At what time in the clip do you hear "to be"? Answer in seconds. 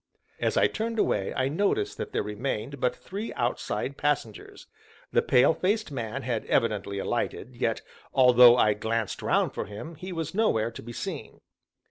10.71-10.91